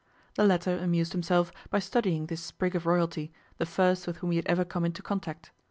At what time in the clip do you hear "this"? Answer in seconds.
2.25-2.41